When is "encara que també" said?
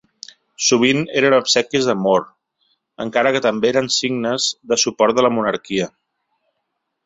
3.07-3.71